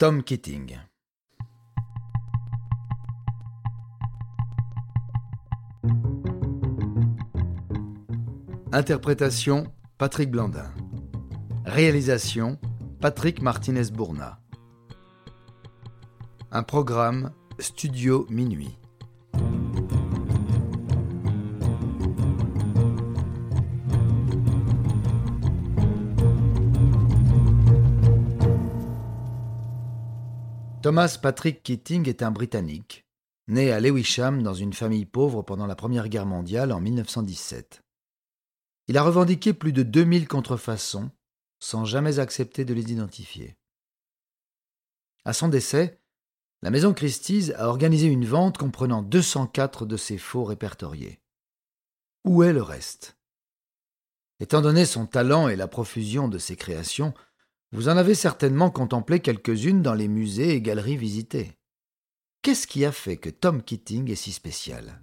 Tom 0.00 0.22
Keating 0.22 0.78
Interprétation 8.72 9.64
Patrick 9.98 10.30
Blandin. 10.30 10.72
Réalisation 11.66 12.58
Patrick 13.02 13.42
Martinez-Bourna. 13.42 14.40
Un 16.50 16.62
programme 16.62 17.32
Studio 17.58 18.26
Minuit 18.30 18.79
Thomas 30.90 31.20
Patrick 31.22 31.62
Keating 31.62 32.08
est 32.08 32.20
un 32.20 32.32
Britannique, 32.32 33.06
né 33.46 33.70
à 33.70 33.78
Lewisham 33.78 34.42
dans 34.42 34.54
une 34.54 34.72
famille 34.72 35.06
pauvre 35.06 35.40
pendant 35.42 35.68
la 35.68 35.76
Première 35.76 36.08
Guerre 36.08 36.26
mondiale 36.26 36.72
en 36.72 36.80
1917. 36.80 37.84
Il 38.88 38.98
a 38.98 39.04
revendiqué 39.04 39.52
plus 39.52 39.72
de 39.72 39.84
2000 39.84 40.26
contrefaçons 40.26 41.12
sans 41.60 41.84
jamais 41.84 42.18
accepter 42.18 42.64
de 42.64 42.74
les 42.74 42.90
identifier. 42.90 43.56
À 45.24 45.32
son 45.32 45.46
décès, 45.46 46.00
la 46.60 46.72
maison 46.72 46.92
Christie's 46.92 47.52
a 47.54 47.68
organisé 47.68 48.08
une 48.08 48.26
vente 48.26 48.58
comprenant 48.58 49.02
204 49.02 49.86
de 49.86 49.96
ses 49.96 50.18
faux 50.18 50.42
répertoriés. 50.42 51.20
Où 52.24 52.42
est 52.42 52.52
le 52.52 52.62
reste? 52.62 53.16
Étant 54.40 54.60
donné 54.60 54.84
son 54.86 55.06
talent 55.06 55.46
et 55.46 55.54
la 55.54 55.68
profusion 55.68 56.26
de 56.26 56.38
ses 56.38 56.56
créations, 56.56 57.14
vous 57.72 57.88
en 57.88 57.96
avez 57.96 58.14
certainement 58.14 58.70
contemplé 58.70 59.20
quelques-unes 59.20 59.82
dans 59.82 59.94
les 59.94 60.08
musées 60.08 60.54
et 60.54 60.60
galeries 60.60 60.96
visitées. 60.96 61.52
Qu'est-ce 62.42 62.66
qui 62.66 62.84
a 62.84 62.90
fait 62.90 63.16
que 63.16 63.30
Tom 63.30 63.62
Keating 63.62 64.10
est 64.10 64.16
si 64.16 64.32
spécial? 64.32 65.00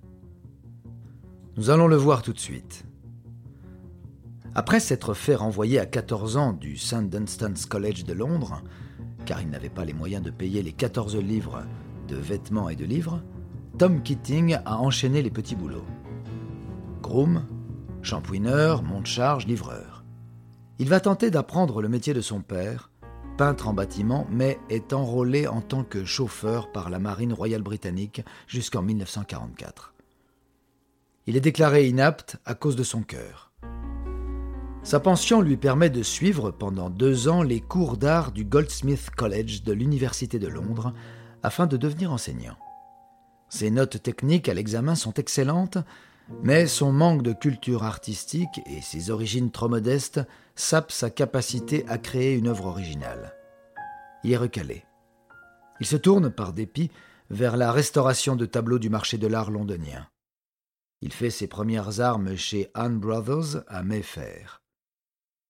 Nous 1.55 1.69
allons 1.69 1.87
le 1.87 1.95
voir 1.95 2.23
tout 2.23 2.33
de 2.33 2.39
suite. 2.39 2.83
Après 4.53 4.79
s'être 4.79 5.13
fait 5.13 5.35
renvoyer 5.35 5.79
à 5.79 5.85
14 5.85 6.35
ans 6.35 6.51
du 6.51 6.77
St. 6.77 7.09
Dunstan's 7.09 7.65
College 7.65 8.03
de 8.03 8.13
Londres, 8.13 8.61
car 9.25 9.41
il 9.41 9.49
n'avait 9.49 9.69
pas 9.69 9.85
les 9.85 9.93
moyens 9.93 10.23
de 10.23 10.31
payer 10.31 10.61
les 10.61 10.73
14 10.73 11.15
livres 11.17 11.63
de 12.07 12.15
vêtements 12.15 12.69
et 12.69 12.75
de 12.75 12.85
livres, 12.85 13.23
Tom 13.77 14.01
Keating 14.01 14.57
a 14.65 14.79
enchaîné 14.79 15.21
les 15.21 15.29
petits 15.29 15.55
boulots. 15.55 15.85
Groom, 17.01 17.45
shampouineur, 18.01 18.83
monte-charge, 18.83 19.45
livreur. 19.47 19.96
Il 20.79 20.89
va 20.89 20.99
tenter 20.99 21.31
d'apprendre 21.31 21.81
le 21.81 21.89
métier 21.89 22.13
de 22.13 22.21
son 22.21 22.41
père, 22.41 22.91
peintre 23.35 23.67
en 23.67 23.73
bâtiment, 23.73 24.27
mais 24.29 24.59
est 24.69 24.93
enrôlé 24.93 25.47
en 25.47 25.61
tant 25.61 25.83
que 25.83 26.05
chauffeur 26.05 26.71
par 26.71 26.91
la 26.91 26.99
Marine 26.99 27.33
royale 27.33 27.63
britannique 27.63 28.21
jusqu'en 28.45 28.83
1944. 28.83 29.95
Il 31.25 31.35
est 31.35 31.41
déclaré 31.41 31.87
inapte 31.87 32.37
à 32.45 32.53
cause 32.53 32.75
de 32.75 32.83
son 32.83 33.01
cœur. 33.01 33.51
Sa 34.83 34.99
pension 34.99 35.41
lui 35.41 35.57
permet 35.57 35.89
de 35.89 36.03
suivre 36.03 36.51
pendant 36.51 36.91
deux 36.91 37.27
ans 37.27 37.41
les 37.41 37.59
cours 37.59 37.97
d'art 37.97 38.31
du 38.31 38.45
Goldsmith 38.45 39.09
College 39.15 39.63
de 39.63 39.73
l'Université 39.73 40.37
de 40.37 40.47
Londres 40.47 40.93
afin 41.41 41.65
de 41.65 41.75
devenir 41.75 42.13
enseignant. 42.13 42.55
Ses 43.49 43.71
notes 43.71 44.01
techniques 44.03 44.47
à 44.47 44.53
l'examen 44.53 44.93
sont 44.93 45.13
excellentes, 45.15 45.79
mais 46.43 46.67
son 46.67 46.91
manque 46.91 47.23
de 47.23 47.33
culture 47.33 47.83
artistique 47.83 48.61
et 48.67 48.81
ses 48.81 49.09
origines 49.09 49.49
trop 49.49 49.69
modestes 49.69 50.21
sapent 50.57 50.91
sa 50.91 51.09
capacité 51.09 51.85
à 51.87 51.97
créer 51.97 52.33
une 52.33 52.47
œuvre 52.47 52.65
originale. 52.65 53.33
Il 54.23 54.33
est 54.33 54.37
recalé. 54.37 54.83
Il 55.79 55.85
se 55.85 55.95
tourne, 55.95 56.29
par 56.29 56.51
dépit, 56.51 56.91
vers 57.29 57.55
la 57.55 57.71
restauration 57.71 58.35
de 58.35 58.45
tableaux 58.45 58.79
du 58.79 58.89
marché 58.89 59.17
de 59.17 59.27
l'art 59.27 59.51
londonien. 59.51 60.07
Il 61.01 61.13
fait 61.13 61.29
ses 61.29 61.47
premières 61.47 62.01
armes 62.01 62.35
chez 62.35 62.71
Anne 62.73 62.99
Brothers 62.99 63.63
à 63.67 63.83
Mayfair. 63.83 64.63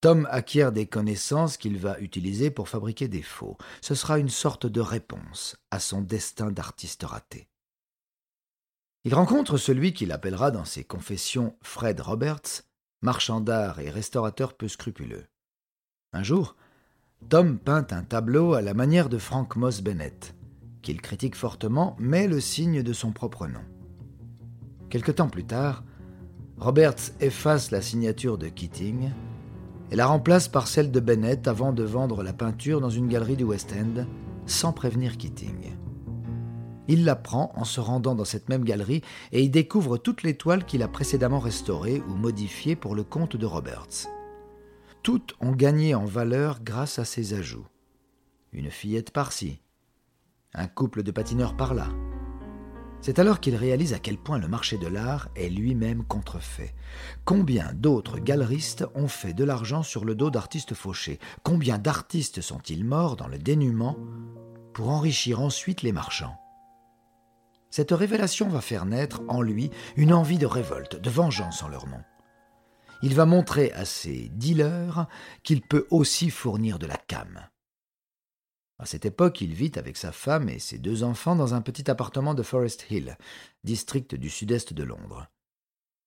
Tom 0.01 0.27
acquiert 0.29 0.71
des 0.71 0.85
connaissances 0.85 1.57
qu'il 1.57 1.77
va 1.77 1.99
utiliser 1.99 2.51
pour 2.51 2.69
fabriquer 2.69 3.07
des 3.07 3.23
faux. 3.23 3.57
Ce 3.81 3.95
sera 3.95 4.19
une 4.19 4.29
sorte 4.29 4.67
de 4.67 4.81
réponse 4.81 5.57
à 5.71 5.79
son 5.79 6.01
destin 6.01 6.51
d'artiste 6.51 7.03
raté. 7.03 7.47
Il 9.05 9.15
rencontre 9.15 9.57
celui 9.57 9.93
qu'il 9.93 10.11
appellera 10.11 10.51
dans 10.51 10.65
ses 10.65 10.83
confessions 10.83 11.57
Fred 11.61 12.01
Roberts, 12.01 12.66
marchand 13.01 13.41
d'art 13.41 13.79
et 13.79 13.89
restaurateur 13.89 14.53
peu 14.53 14.67
scrupuleux. 14.67 15.25
Un 16.13 16.23
jour, 16.23 16.55
Tom 17.29 17.59
peint 17.59 17.87
un 17.91 18.03
tableau 18.03 18.53
à 18.53 18.61
la 18.61 18.73
manière 18.73 19.09
de 19.09 19.17
Frank 19.17 19.55
Moss 19.55 19.81
Bennett, 19.81 20.35
qu'il 20.81 21.01
critique 21.01 21.35
fortement, 21.35 21.95
mais 21.99 22.27
le 22.27 22.39
signe 22.39 22.83
de 22.83 22.93
son 22.93 23.11
propre 23.11 23.47
nom. 23.47 23.63
Quelque 24.89 25.11
temps 25.11 25.29
plus 25.29 25.45
tard, 25.45 25.83
Roberts 26.57 27.11
efface 27.19 27.71
la 27.71 27.81
signature 27.81 28.37
de 28.37 28.47
Keating 28.47 29.11
et 29.91 29.95
la 29.95 30.07
remplace 30.07 30.47
par 30.47 30.67
celle 30.67 30.91
de 30.91 30.99
Bennett 30.99 31.47
avant 31.47 31.73
de 31.73 31.83
vendre 31.83 32.23
la 32.23 32.33
peinture 32.33 32.81
dans 32.81 32.89
une 32.89 33.07
galerie 33.07 33.35
du 33.35 33.43
West 33.43 33.73
End, 33.73 34.05
sans 34.45 34.73
prévenir 34.73 35.17
Keating. 35.17 35.75
Il 36.87 37.03
l'apprend 37.05 37.51
en 37.55 37.65
se 37.65 37.79
rendant 37.79 38.15
dans 38.15 38.25
cette 38.25 38.49
même 38.49 38.63
galerie 38.63 39.01
et 39.31 39.41
y 39.41 39.49
découvre 39.49 39.97
toutes 39.97 40.23
les 40.23 40.37
toiles 40.37 40.65
qu'il 40.65 40.83
a 40.83 40.87
précédemment 40.87 41.39
restaurées 41.39 42.01
ou 42.07 42.15
modifiées 42.15 42.75
pour 42.75 42.95
le 42.95 43.03
compte 43.03 43.35
de 43.35 43.45
Roberts. 43.45 44.07
Toutes 45.03 45.35
ont 45.39 45.51
gagné 45.51 45.95
en 45.95 46.05
valeur 46.05 46.61
grâce 46.63 46.99
à 46.99 47.05
ses 47.05 47.33
ajouts. 47.33 47.67
Une 48.53 48.71
fillette 48.71 49.11
par-ci, 49.11 49.59
un 50.53 50.67
couple 50.67 51.03
de 51.03 51.11
patineurs 51.11 51.55
par-là. 51.55 51.87
C'est 53.01 53.19
alors 53.19 53.39
qu'il 53.39 53.55
réalise 53.55 53.93
à 53.93 53.99
quel 53.99 54.17
point 54.17 54.39
le 54.39 54.47
marché 54.47 54.77
de 54.77 54.87
l'art 54.87 55.29
est 55.35 55.49
lui-même 55.49 56.03
contrefait. 56.03 56.73
Combien 57.25 57.71
d'autres 57.73 58.19
galeristes 58.19 58.85
ont 58.95 59.07
fait 59.07 59.33
de 59.33 59.43
l'argent 59.43 59.83
sur 59.83 60.03
le 60.03 60.15
dos 60.15 60.31
d'artistes 60.31 60.73
fauchés? 60.73 61.19
Combien 61.43 61.77
d'artistes 61.77 62.41
sont-ils 62.41 62.83
morts 62.83 63.15
dans 63.15 63.27
le 63.27 63.37
dénuement 63.37 63.97
pour 64.73 64.89
enrichir 64.89 65.41
ensuite 65.41 65.83
les 65.83 65.91
marchands? 65.91 66.35
Cette 67.77 67.91
révélation 67.91 68.49
va 68.49 68.59
faire 68.59 68.87
naître 68.87 69.21
en 69.27 69.43
lui 69.43 69.69
une 69.97 70.11
envie 70.11 70.39
de 70.39 70.47
révolte, 70.47 70.99
de 70.99 71.11
vengeance 71.11 71.61
en 71.61 71.67
leur 71.67 71.85
nom. 71.85 72.01
Il 73.03 73.13
va 73.13 73.27
montrer 73.27 73.71
à 73.73 73.85
ses 73.85 74.29
dealers 74.29 75.05
qu'il 75.43 75.61
peut 75.61 75.85
aussi 75.91 76.31
fournir 76.31 76.79
de 76.79 76.87
la 76.87 76.97
cam. 76.97 77.47
À 78.79 78.87
cette 78.87 79.05
époque, 79.05 79.41
il 79.41 79.53
vit 79.53 79.73
avec 79.75 79.95
sa 79.95 80.11
femme 80.11 80.49
et 80.49 80.57
ses 80.57 80.79
deux 80.79 81.03
enfants 81.03 81.35
dans 81.35 81.53
un 81.53 81.61
petit 81.61 81.91
appartement 81.91 82.33
de 82.33 82.41
Forest 82.41 82.87
Hill, 82.89 83.15
district 83.63 84.15
du 84.15 84.31
sud-est 84.31 84.73
de 84.73 84.83
Londres. 84.83 85.27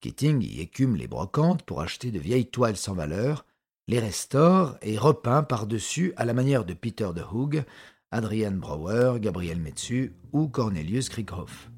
Keating 0.00 0.42
y 0.42 0.60
écume 0.60 0.96
les 0.96 1.06
brocantes 1.06 1.62
pour 1.62 1.82
acheter 1.82 2.10
de 2.10 2.18
vieilles 2.18 2.50
toiles 2.50 2.76
sans 2.76 2.94
valeur, 2.94 3.46
les 3.86 4.00
restaure 4.00 4.76
et 4.82 4.98
repeint 4.98 5.44
par-dessus 5.44 6.14
à 6.16 6.24
la 6.24 6.34
manière 6.34 6.64
de 6.64 6.74
Peter 6.74 7.10
de 7.14 7.22
Hoog, 7.22 7.64
Adrian 8.12 8.56
Brower, 8.56 9.20
Gabriel 9.20 9.60
Metsu 9.60 10.12
ou 10.32 10.48
Cornelius 10.48 11.08
Krieghoff. 11.08 11.70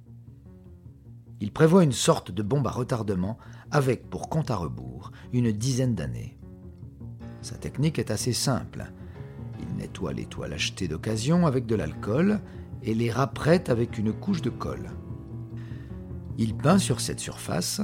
Il 1.41 1.53
prévoit 1.53 1.85
une 1.85 1.93
sorte 1.93 2.31
de 2.31 2.43
bombe 2.43 2.67
à 2.67 2.71
retardement 2.71 3.37
avec 3.71 4.09
pour 4.09 4.31
compte 4.31 4.51
à 4.51 4.57
rebours 4.57 5.13
une 5.35 5.53
dizaine 5.53 5.95
d'années. 5.95 6.39
Sa 7.43 7.57
technique 7.57 7.99
est 7.99 8.11
assez 8.11 8.33
simple. 8.33 8.91
Il 9.61 9.77
nettoie 9.77 10.15
les 10.15 10.25
toiles 10.25 10.55
achetées 10.55 10.89
d'occasion 10.89 11.47
avec 11.47 11.67
de 11.67 11.75
l'alcool 11.75 12.41
et 12.83 12.95
les 12.95 13.11
rapprête 13.11 13.69
avec 13.69 13.99
une 13.99 14.15
couche 14.15 14.41
de 14.41 14.51
colle. 14.51 14.89
Il 16.39 16.57
peint 16.57 16.79
sur 16.79 17.03
cette 17.03 17.21
surface 17.21 17.83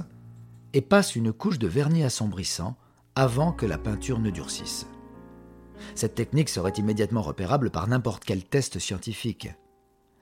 et 0.72 0.80
passe 0.80 1.16
une 1.16 1.34
couche 1.34 1.58
de 1.58 1.68
vernis 1.68 2.04
assombrissant 2.04 2.78
avant 3.14 3.52
que 3.52 3.66
la 3.66 3.76
peinture 3.76 4.20
ne 4.20 4.30
durcisse. 4.30 4.86
Cette 5.94 6.14
technique 6.14 6.48
serait 6.48 6.72
immédiatement 6.72 7.22
repérable 7.22 7.70
par 7.70 7.86
n'importe 7.88 8.24
quel 8.24 8.44
test 8.44 8.78
scientifique. 8.78 9.50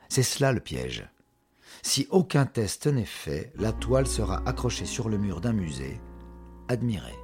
C'est 0.09 0.23
cela 0.23 0.53
le 0.53 0.61
piège. 0.61 1.09
Si 1.83 2.07
aucun 2.11 2.47
test 2.47 2.87
n'est 2.87 3.05
fait, 3.05 3.53
la 3.57 3.73
toile 3.73 4.07
sera 4.07 4.43
accrochée 4.47 4.87
sur 4.87 5.09
le 5.09 5.19
mur 5.19 5.41
d'un 5.41 5.53
musée, 5.53 6.01
admirée. 6.69 7.19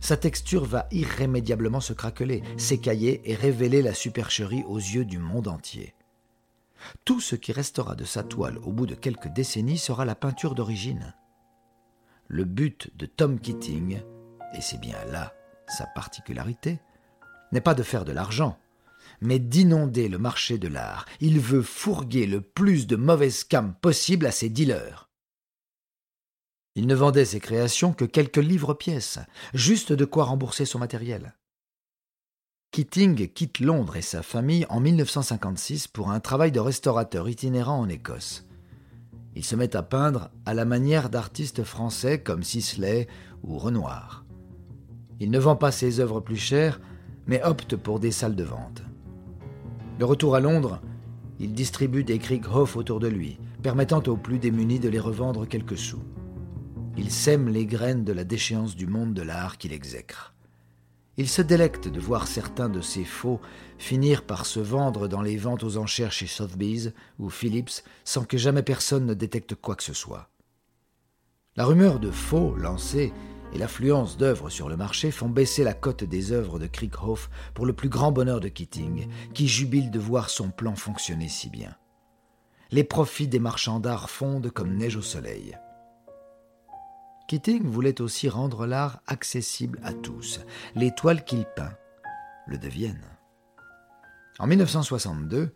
Sa 0.00 0.16
texture 0.16 0.64
va 0.64 0.88
irrémédiablement 0.90 1.80
se 1.80 1.92
craqueler, 1.92 2.42
s'écailler 2.56 3.30
et 3.30 3.34
révéler 3.34 3.82
la 3.82 3.94
supercherie 3.94 4.64
aux 4.66 4.78
yeux 4.78 5.04
du 5.04 5.18
monde 5.18 5.48
entier. 5.48 5.94
Tout 7.04 7.20
ce 7.20 7.36
qui 7.36 7.52
restera 7.52 7.94
de 7.94 8.04
sa 8.04 8.24
toile 8.24 8.58
au 8.58 8.72
bout 8.72 8.86
de 8.86 8.96
quelques 8.96 9.28
décennies 9.28 9.78
sera 9.78 10.04
la 10.04 10.16
peinture 10.16 10.56
d'origine. 10.56 11.14
Le 12.26 12.44
but 12.44 12.90
de 12.96 13.06
Tom 13.06 13.38
Keating, 13.38 14.00
et 14.54 14.60
c'est 14.60 14.80
bien 14.80 14.98
là 15.12 15.32
sa 15.68 15.86
particularité, 15.86 16.80
n'est 17.52 17.60
pas 17.60 17.74
de 17.74 17.82
faire 17.82 18.04
de 18.04 18.12
l'argent, 18.12 18.58
mais 19.20 19.38
d'inonder 19.38 20.08
le 20.08 20.18
marché 20.18 20.58
de 20.58 20.68
l'art. 20.68 21.06
Il 21.20 21.38
veut 21.38 21.62
fourguer 21.62 22.26
le 22.26 22.40
plus 22.40 22.86
de 22.86 22.96
mauvaises 22.96 23.44
cames 23.44 23.74
possible 23.80 24.26
à 24.26 24.32
ses 24.32 24.48
dealers. 24.48 25.08
Il 26.74 26.86
ne 26.86 26.94
vendait 26.94 27.26
ses 27.26 27.40
créations 27.40 27.92
que 27.92 28.06
quelques 28.06 28.38
livres 28.38 28.74
pièces, 28.74 29.18
juste 29.52 29.92
de 29.92 30.04
quoi 30.04 30.24
rembourser 30.24 30.64
son 30.64 30.78
matériel. 30.78 31.34
Keating 32.72 33.28
quitte 33.28 33.60
Londres 33.60 33.96
et 33.96 34.02
sa 34.02 34.22
famille 34.22 34.64
en 34.70 34.80
1956 34.80 35.88
pour 35.88 36.10
un 36.10 36.20
travail 36.20 36.50
de 36.50 36.60
restaurateur 36.60 37.28
itinérant 37.28 37.78
en 37.78 37.88
Écosse. 37.90 38.46
Il 39.36 39.44
se 39.44 39.56
met 39.56 39.76
à 39.76 39.82
peindre 39.82 40.30
à 40.46 40.54
la 40.54 40.64
manière 40.64 41.10
d'artistes 41.10 41.64
français 41.64 42.22
comme 42.22 42.42
Sisley 42.42 43.08
ou 43.42 43.58
Renoir. 43.58 44.24
Il 45.20 45.30
ne 45.30 45.38
vend 45.38 45.56
pas 45.56 45.70
ses 45.70 46.00
œuvres 46.00 46.20
plus 46.20 46.36
chères, 46.36 46.80
mais 47.26 47.42
opte 47.42 47.76
pour 47.76 48.00
des 48.00 48.10
salles 48.10 48.36
de 48.36 48.44
vente. 48.44 48.82
De 49.98 50.04
retour 50.04 50.34
à 50.34 50.40
Londres, 50.40 50.80
il 51.38 51.52
distribue 51.52 52.04
des 52.04 52.18
Krieghoff 52.18 52.76
autour 52.76 53.00
de 53.00 53.08
lui, 53.08 53.38
permettant 53.62 54.02
aux 54.06 54.16
plus 54.16 54.38
démunis 54.38 54.80
de 54.80 54.88
les 54.88 55.00
revendre 55.00 55.46
quelques 55.46 55.78
sous. 55.78 56.02
Il 56.96 57.10
sème 57.10 57.48
les 57.48 57.66
graines 57.66 58.04
de 58.04 58.12
la 58.12 58.24
déchéance 58.24 58.76
du 58.76 58.86
monde 58.86 59.14
de 59.14 59.22
l'art 59.22 59.58
qu'il 59.58 59.72
exècre. 59.72 60.34
Il 61.16 61.28
se 61.28 61.42
délecte 61.42 61.88
de 61.88 62.00
voir 62.00 62.26
certains 62.26 62.68
de 62.68 62.80
ses 62.80 63.04
faux 63.04 63.40
finir 63.78 64.24
par 64.24 64.46
se 64.46 64.60
vendre 64.60 65.08
dans 65.08 65.20
les 65.20 65.36
ventes 65.36 65.62
aux 65.62 65.76
enchères 65.76 66.12
chez 66.12 66.26
Sotheby's 66.26 66.92
ou 67.18 67.28
Phillips 67.28 67.82
sans 68.04 68.24
que 68.24 68.38
jamais 68.38 68.62
personne 68.62 69.06
ne 69.06 69.14
détecte 69.14 69.54
quoi 69.54 69.76
que 69.76 69.82
ce 69.82 69.92
soit. 69.92 70.28
La 71.56 71.66
rumeur 71.66 72.00
de 72.00 72.10
faux 72.10 72.56
lancée 72.56 73.12
et 73.54 73.58
l'affluence 73.58 74.16
d'œuvres 74.16 74.50
sur 74.50 74.68
le 74.68 74.76
marché 74.76 75.10
font 75.10 75.28
baisser 75.28 75.64
la 75.64 75.74
cote 75.74 76.04
des 76.04 76.32
œuvres 76.32 76.58
de 76.58 76.66
Krieghoff 76.66 77.30
pour 77.54 77.66
le 77.66 77.72
plus 77.72 77.88
grand 77.88 78.12
bonheur 78.12 78.40
de 78.40 78.48
Keating, 78.48 79.08
qui 79.34 79.48
jubile 79.48 79.90
de 79.90 79.98
voir 79.98 80.30
son 80.30 80.50
plan 80.50 80.74
fonctionner 80.74 81.28
si 81.28 81.50
bien. 81.50 81.76
Les 82.70 82.84
profits 82.84 83.28
des 83.28 83.38
marchands 83.38 83.80
d'art 83.80 84.08
fondent 84.08 84.50
comme 84.50 84.74
neige 84.76 84.96
au 84.96 85.02
soleil. 85.02 85.58
Keating 87.28 87.64
voulait 87.64 88.00
aussi 88.00 88.28
rendre 88.28 88.66
l'art 88.66 89.00
accessible 89.06 89.80
à 89.82 89.92
tous. 89.92 90.40
Les 90.74 90.94
toiles 90.94 91.24
qu'il 91.24 91.44
peint 91.56 91.74
le 92.46 92.58
deviennent. 92.58 93.06
En 94.38 94.46
1962, 94.46 95.54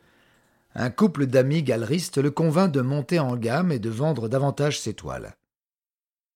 un 0.75 0.91
couple 0.91 1.27
d'amis 1.27 1.63
galeristes 1.63 2.19
le 2.19 2.31
convainc 2.31 2.71
de 2.71 2.83
monter 2.83 3.19
en 3.19 3.37
gamme 3.37 3.73
et 3.73 3.79
de 3.79 3.91
vendre 3.91 4.29
davantage 4.29 4.79
ses 4.79 4.95
toiles. 4.95 5.35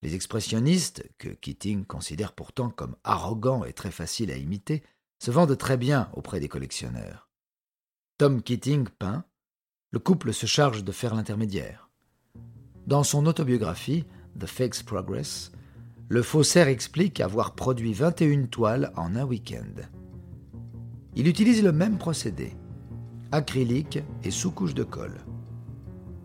Les 0.03 0.15
expressionnistes, 0.15 1.09
que 1.19 1.29
Keating 1.29 1.85
considère 1.85 2.33
pourtant 2.33 2.71
comme 2.71 2.97
arrogants 3.05 3.65
et 3.65 3.73
très 3.73 3.91
faciles 3.91 4.31
à 4.31 4.37
imiter, 4.37 4.83
se 5.19 5.31
vendent 5.31 5.59
très 5.59 5.77
bien 5.77 6.09
auprès 6.15 6.41
des 6.41 6.49
collectionneurs. 6.49 7.29
Tom 8.17 8.43
Keating 8.43 8.89
peint, 8.99 9.25
le 9.91 9.99
couple 9.99 10.33
se 10.33 10.47
charge 10.47 10.85
de 10.85 10.93
faire 10.93 11.15
l'intermédiaire. 11.15 11.91
Dans 12.87 13.03
son 13.03 13.27
autobiographie, 13.27 14.05
The 14.39 14.47
Fake's 14.47 14.83
Progress, 14.83 15.53
le 16.09 16.23
faussaire 16.23 16.69
explique 16.69 17.21
avoir 17.21 17.55
produit 17.55 17.93
21 17.93 18.47
toiles 18.47 18.93
en 18.97 19.15
un 19.17 19.25
week-end. 19.25 19.83
Il 21.15 21.29
utilise 21.29 21.63
le 21.63 21.73
même 21.73 21.99
procédé, 21.99 22.53
acrylique 23.33 24.01
et 24.25 24.31
sous-couche 24.31 24.75
de 24.75 24.85
colle. 24.85 25.19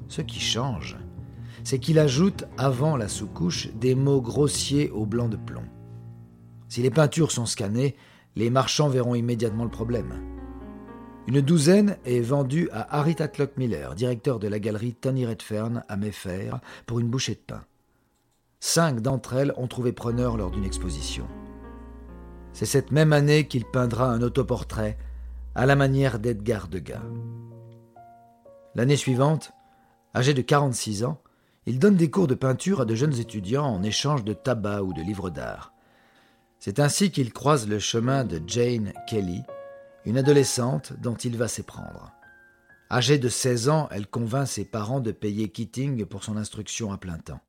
Ce 0.07 0.21
qui 0.21 0.39
change, 0.39 0.97
c'est 1.65 1.79
qu'il 1.79 1.97
ajoute 1.97 2.45
avant 2.57 2.95
la 2.95 3.07
sous-couche 3.07 3.69
des 3.73 3.95
mots 3.95 4.21
grossiers 4.21 4.91
au 4.91 5.05
blanc 5.07 5.27
de 5.27 5.35
plomb. 5.35 5.65
Si 6.69 6.81
les 6.83 6.91
peintures 6.91 7.31
sont 7.31 7.47
scannées, 7.47 7.95
les 8.35 8.51
marchands 8.51 8.87
verront 8.87 9.15
immédiatement 9.15 9.63
le 9.63 9.71
problème. 9.71 10.13
Une 11.27 11.41
douzaine 11.41 11.97
est 12.05 12.21
vendue 12.21 12.69
à 12.71 12.99
Harry 12.99 13.15
Tatlock 13.15 13.57
Miller, 13.57 13.95
directeur 13.95 14.37
de 14.37 14.47
la 14.47 14.59
galerie 14.59 14.93
Tony 14.93 15.25
Redfern 15.25 15.83
à 15.89 15.97
Mayfair, 15.97 16.59
pour 16.85 16.99
une 16.99 17.09
bouchée 17.09 17.33
de 17.33 17.39
pain. 17.39 17.63
Cinq 18.59 19.01
d'entre 19.01 19.33
elles 19.33 19.53
ont 19.57 19.67
trouvé 19.67 19.91
preneur 19.91 20.37
lors 20.37 20.51
d'une 20.51 20.65
exposition. 20.65 21.27
C'est 22.53 22.67
cette 22.67 22.91
même 22.91 23.11
année 23.11 23.47
qu'il 23.47 23.65
peindra 23.65 24.11
un 24.11 24.21
autoportrait 24.21 24.99
à 25.55 25.65
la 25.65 25.75
manière 25.75 26.19
d'Edgar 26.19 26.67
Degas. 26.67 27.01
L'année 28.75 28.97
suivante, 28.97 29.51
âgé 30.13 30.35
de 30.35 30.41
46 30.43 31.05
ans, 31.05 31.19
il 31.65 31.79
donne 31.79 31.95
des 31.95 32.11
cours 32.11 32.27
de 32.27 32.35
peinture 32.35 32.81
à 32.81 32.85
de 32.85 32.93
jeunes 32.93 33.19
étudiants 33.19 33.65
en 33.65 33.81
échange 33.81 34.23
de 34.23 34.33
tabac 34.33 34.83
ou 34.83 34.93
de 34.93 35.01
livres 35.01 35.29
d'art. 35.29 35.73
C'est 36.59 36.79
ainsi 36.79 37.11
qu'il 37.11 37.33
croise 37.33 37.67
le 37.67 37.79
chemin 37.79 38.23
de 38.23 38.41
Jane 38.45 38.93
Kelly, 39.07 39.41
une 40.05 40.17
adolescente 40.17 40.93
dont 41.01 41.15
il 41.15 41.37
va 41.37 41.47
s'éprendre. 41.47 42.11
Âgée 42.91 43.17
de 43.17 43.29
16 43.29 43.69
ans, 43.69 43.89
elle 43.91 44.07
convainc 44.07 44.47
ses 44.47 44.65
parents 44.65 44.99
de 44.99 45.11
payer 45.11 45.49
Keating 45.49 46.05
pour 46.05 46.23
son 46.23 46.37
instruction 46.37 46.91
à 46.91 46.97
plein 46.97 47.17
temps. 47.17 47.41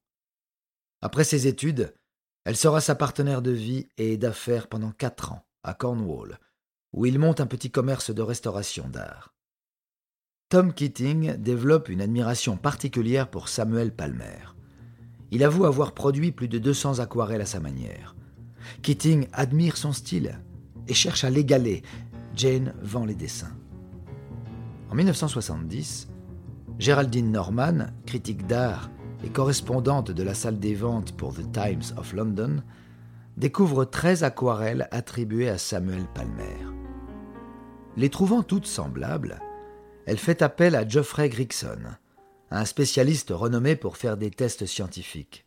Après 1.02 1.24
ses 1.24 1.46
études, 1.46 1.94
elle 2.44 2.56
sera 2.56 2.80
sa 2.80 2.94
partenaire 2.94 3.42
de 3.42 3.50
vie 3.50 3.88
et 3.98 4.16
d'affaires 4.16 4.68
pendant 4.68 4.92
quatre 4.92 5.32
ans, 5.32 5.46
à 5.62 5.74
Cornwall, 5.74 6.38
où 6.92 7.04
il 7.04 7.18
monte 7.18 7.40
un 7.40 7.46
petit 7.46 7.70
commerce 7.70 8.10
de 8.10 8.22
restauration 8.22 8.88
d'art. 8.88 9.35
Tom 10.48 10.72
Keating 10.72 11.38
développe 11.38 11.88
une 11.88 12.00
admiration 12.00 12.56
particulière 12.56 13.28
pour 13.28 13.48
Samuel 13.48 13.92
Palmer. 13.92 14.54
Il 15.32 15.42
avoue 15.42 15.64
avoir 15.64 15.90
produit 15.90 16.30
plus 16.30 16.46
de 16.46 16.60
200 16.60 17.00
aquarelles 17.00 17.40
à 17.40 17.46
sa 17.46 17.58
manière. 17.58 18.14
Keating 18.82 19.26
admire 19.32 19.76
son 19.76 19.90
style 19.92 20.38
et 20.86 20.94
cherche 20.94 21.24
à 21.24 21.30
l'égaler. 21.30 21.82
Jane 22.36 22.74
vend 22.80 23.04
les 23.04 23.16
dessins. 23.16 23.56
En 24.88 24.94
1970, 24.94 26.06
Géraldine 26.78 27.32
Norman, 27.32 27.88
critique 28.06 28.46
d'art 28.46 28.88
et 29.24 29.30
correspondante 29.30 30.12
de 30.12 30.22
la 30.22 30.34
salle 30.34 30.60
des 30.60 30.76
ventes 30.76 31.10
pour 31.16 31.34
The 31.34 31.50
Times 31.50 31.96
of 31.96 32.12
London, 32.12 32.62
découvre 33.36 33.84
13 33.84 34.22
aquarelles 34.22 34.86
attribuées 34.92 35.48
à 35.48 35.58
Samuel 35.58 36.06
Palmer. 36.14 36.68
Les 37.96 38.10
trouvant 38.10 38.44
toutes 38.44 38.66
semblables, 38.66 39.40
elle 40.06 40.18
fait 40.18 40.40
appel 40.40 40.76
à 40.76 40.88
Geoffrey 40.88 41.28
Grigson, 41.28 41.80
un 42.50 42.64
spécialiste 42.64 43.30
renommé 43.30 43.74
pour 43.74 43.96
faire 43.96 44.16
des 44.16 44.30
tests 44.30 44.64
scientifiques. 44.64 45.44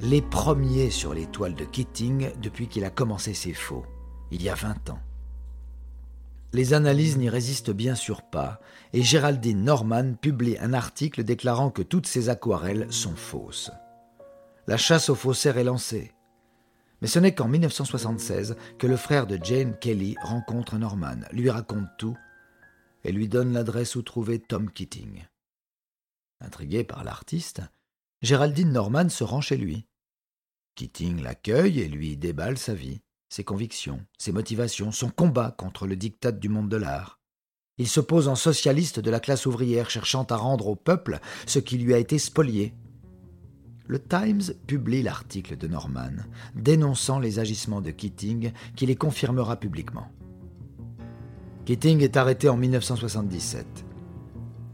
Les 0.00 0.22
premiers 0.22 0.90
sur 0.90 1.12
les 1.14 1.26
toiles 1.26 1.54
de 1.54 1.64
Keating 1.64 2.30
depuis 2.40 2.66
qu'il 2.66 2.84
a 2.84 2.90
commencé 2.90 3.34
ses 3.34 3.52
faux, 3.52 3.84
il 4.30 4.42
y 4.42 4.48
a 4.48 4.54
20 4.54 4.90
ans. 4.90 5.00
Les 6.54 6.74
analyses 6.74 7.18
n'y 7.18 7.28
résistent 7.28 7.70
bien 7.70 7.94
sûr 7.94 8.22
pas, 8.22 8.60
et 8.92 9.02
Géraldine 9.02 9.64
Norman 9.64 10.14
publie 10.14 10.58
un 10.58 10.72
article 10.72 11.22
déclarant 11.22 11.70
que 11.70 11.82
toutes 11.82 12.06
ses 12.06 12.30
aquarelles 12.30 12.92
sont 12.92 13.16
fausses. 13.16 13.70
La 14.66 14.76
chasse 14.76 15.08
aux 15.08 15.14
faussaires 15.14 15.58
est 15.58 15.64
lancée. 15.64 16.12
Mais 17.00 17.08
ce 17.08 17.18
n'est 17.18 17.34
qu'en 17.34 17.48
1976 17.48 18.56
que 18.78 18.86
le 18.86 18.96
frère 18.96 19.26
de 19.26 19.38
Jane 19.42 19.76
Kelly 19.78 20.14
rencontre 20.22 20.76
Norman, 20.76 21.16
lui 21.32 21.50
raconte 21.50 21.88
tout 21.98 22.16
et 23.04 23.12
lui 23.12 23.28
donne 23.28 23.52
l'adresse 23.52 23.96
où 23.96 24.02
trouver 24.02 24.38
Tom 24.38 24.70
Keating. 24.70 25.24
Intriguée 26.40 26.84
par 26.84 27.04
l'artiste, 27.04 27.62
Géraldine 28.20 28.72
Norman 28.72 29.08
se 29.08 29.24
rend 29.24 29.40
chez 29.40 29.56
lui. 29.56 29.86
Keating 30.74 31.22
l'accueille 31.22 31.80
et 31.80 31.88
lui 31.88 32.16
déballe 32.16 32.58
sa 32.58 32.74
vie, 32.74 33.00
ses 33.28 33.44
convictions, 33.44 34.04
ses 34.18 34.32
motivations, 34.32 34.92
son 34.92 35.10
combat 35.10 35.50
contre 35.52 35.86
le 35.86 35.96
diktat 35.96 36.32
du 36.32 36.48
monde 36.48 36.68
de 36.68 36.76
l'art. 36.76 37.20
Il 37.78 37.88
se 37.88 38.00
pose 38.00 38.28
en 38.28 38.34
socialiste 38.34 39.00
de 39.00 39.10
la 39.10 39.20
classe 39.20 39.46
ouvrière 39.46 39.90
cherchant 39.90 40.24
à 40.24 40.36
rendre 40.36 40.68
au 40.68 40.76
peuple 40.76 41.18
ce 41.46 41.58
qui 41.58 41.78
lui 41.78 41.94
a 41.94 41.98
été 41.98 42.18
spolié. 42.18 42.74
Le 43.86 43.98
Times 44.02 44.54
publie 44.66 45.02
l'article 45.02 45.56
de 45.56 45.66
Norman 45.66 46.12
dénonçant 46.54 47.18
les 47.18 47.38
agissements 47.38 47.80
de 47.80 47.90
Keating 47.90 48.52
qui 48.76 48.86
les 48.86 48.96
confirmera 48.96 49.56
publiquement. 49.56 50.08
Keating 51.64 52.00
est 52.00 52.16
arrêté 52.16 52.48
en 52.48 52.56
1977. 52.56 53.84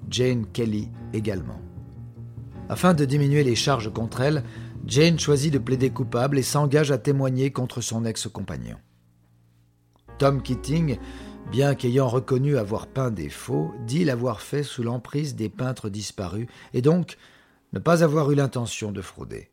Jane 0.09 0.47
Kelly 0.47 0.89
également. 1.13 1.61
Afin 2.71 2.95
de 2.95 3.05
diminuer 3.05 3.45
les 3.45 3.57
charges 3.57 3.93
contre 3.93 4.23
elle, 4.23 4.43
Jane 4.87 5.19
choisit 5.19 5.53
de 5.53 5.59
plaider 5.59 5.91
coupable 5.91 6.39
et 6.39 6.43
s'engage 6.43 6.91
à 6.91 6.97
témoigner 6.97 7.51
contre 7.51 7.83
son 7.83 8.07
ex-compagnon. 8.07 8.77
Tom 10.17 10.43
Keating, 10.43 10.99
bien 11.51 11.75
qu'ayant 11.75 12.09
reconnu 12.09 12.57
avoir 12.57 12.87
peint 12.87 13.11
des 13.11 13.29
faux, 13.29 13.71
dit 13.87 14.07
l'avoir 14.07 14.41
fait 14.41 14.63
sous 14.63 14.83
l'emprise 14.83 15.37
des 15.37 15.51
peintres 15.51 15.91
disparus 15.91 16.47
et 16.73 16.81
donc 16.81 17.19
ne 17.75 17.81
pas 17.81 18.03
avoir 18.03 18.31
eu 18.31 18.35
l'intention 18.35 18.93
de 18.93 19.03
frauder. 19.03 19.51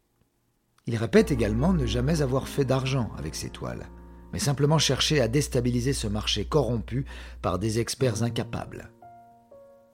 Il 0.88 0.96
répète 0.96 1.32
également 1.32 1.74
ne 1.74 1.86
jamais 1.86 2.22
avoir 2.22 2.48
fait 2.48 2.66
d'argent 2.66 3.12
avec 3.18 3.36
ses 3.36 3.50
toiles 3.50 3.88
mais 4.36 4.40
simplement 4.40 4.80
chercher 4.80 5.22
à 5.22 5.30
déstabiliser 5.30 5.94
ce 5.94 6.08
marché 6.08 6.44
corrompu 6.44 7.06
par 7.42 7.58
des 7.58 7.80
experts 7.80 8.22
incapables. 8.22 8.92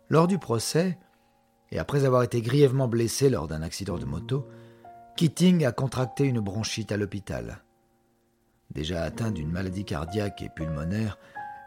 Lors 0.09 0.27
du 0.27 0.39
procès, 0.39 0.97
et 1.69 1.77
après 1.77 2.05
avoir 2.05 2.23
été 2.23 2.41
grièvement 2.41 2.87
blessé 2.87 3.29
lors 3.29 3.47
d'un 3.47 3.61
accident 3.61 3.99
de 3.99 4.05
moto, 4.05 4.47
Keating 5.15 5.63
a 5.63 5.71
contracté 5.71 6.23
une 6.23 6.39
bronchite 6.39 6.91
à 6.91 6.97
l'hôpital. 6.97 7.63
Déjà 8.71 9.03
atteint 9.03 9.29
d'une 9.29 9.51
maladie 9.51 9.85
cardiaque 9.85 10.41
et 10.41 10.49
pulmonaire, 10.49 11.19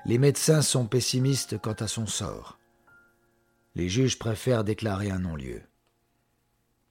les 0.05 0.19
médecins 0.19 0.61
sont 0.61 0.87
pessimistes 0.87 1.57
quant 1.59 1.75
à 1.75 1.87
son 1.87 2.09
sort. 2.09 2.59
Les 3.77 3.89
juges 3.89 4.19
préfèrent 4.19 4.65
déclarer 4.65 5.13
un 5.13 5.21
non-lieu. 5.21 5.63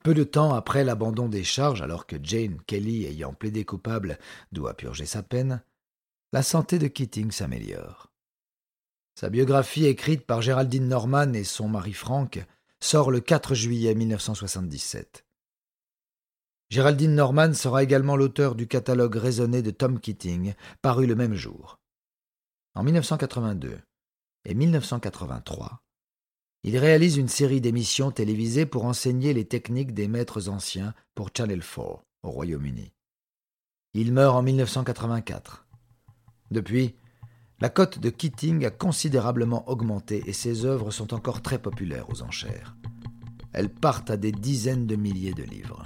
Peu 0.02 0.14
de 0.14 0.24
temps 0.24 0.54
après 0.54 0.86
l'abandon 0.86 1.28
des 1.28 1.44
charges, 1.44 1.82
alors 1.82 2.08
que 2.08 2.16
Jane 2.24 2.62
Kelly, 2.68 3.06
ayant 3.06 3.34
plaidé 3.34 3.66
coupable, 3.66 4.18
doit 4.54 4.76
purger 4.76 5.06
sa 5.06 5.24
peine, 5.24 5.62
la 6.34 6.42
santé 6.42 6.80
de 6.80 6.88
Keating 6.88 7.30
s'améliore. 7.30 8.12
Sa 9.14 9.30
biographie 9.30 9.86
écrite 9.86 10.26
par 10.26 10.42
Géraldine 10.42 10.88
Norman 10.88 11.32
et 11.34 11.44
son 11.44 11.70
mari 11.70 11.94
Frank 11.94 12.44
sort 12.80 13.12
le 13.12 13.20
4 13.20 13.54
juillet 13.54 13.94
1977. 13.94 15.28
Géraldine 16.72 17.14
Norman 17.14 17.54
sera 17.54 17.84
également 17.84 18.16
l'auteur 18.16 18.56
du 18.56 18.68
catalogue 18.68 19.16
raisonné 19.16 19.62
de 19.62 19.70
Tom 19.70 20.00
Keating, 20.00 20.56
paru 20.82 21.06
le 21.06 21.14
même 21.14 21.36
jour. 21.36 21.80
En 22.74 22.82
1982 22.82 23.80
et 24.46 24.56
1983, 24.56 25.84
il 26.64 26.80
réalise 26.80 27.18
une 27.18 27.28
série 27.28 27.62
d'émissions 27.62 28.10
télévisées 28.10 28.66
pour 28.66 28.86
enseigner 28.86 29.36
les 29.36 29.46
techniques 29.46 29.94
des 29.94 30.08
maîtres 30.08 30.50
anciens 30.50 30.96
pour 31.14 31.30
Channel 31.38 31.62
4 31.62 31.80
au 32.24 32.32
Royaume-Uni. 32.32 32.92
Il 33.94 34.14
meurt 34.14 34.36
en 34.36 34.42
1984. 34.42 35.63
Depuis, 36.54 36.94
la 37.62 37.70
cote 37.70 37.98
de 37.98 38.12
Keating 38.12 38.64
a 38.64 38.70
considérablement 38.70 39.68
augmenté 39.68 40.24
et 40.28 40.34
ses 40.34 40.66
œuvres 40.66 40.92
sont 40.92 41.16
encore 41.16 41.42
très 41.42 41.58
populaires 41.58 42.12
aux 42.12 42.22
enchères. 42.22 42.78
Elles 43.54 43.74
partent 43.74 44.12
à 44.12 44.18
des 44.18 44.32
dizaines 44.32 44.86
de 44.86 44.96
milliers 44.96 45.34
de 45.34 45.42
livres. 45.42 45.84